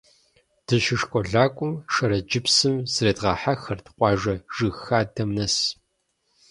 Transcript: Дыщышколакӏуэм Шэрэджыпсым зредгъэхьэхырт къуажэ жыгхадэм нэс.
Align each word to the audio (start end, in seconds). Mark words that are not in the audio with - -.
Дыщышколакӏуэм 0.65 1.73
Шэрэджыпсым 1.93 2.75
зредгъэхьэхырт 2.93 3.85
къуажэ 3.97 4.35
жыгхадэм 4.55 5.29
нэс. 5.37 5.55